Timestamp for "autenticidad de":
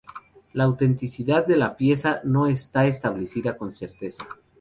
0.63-1.57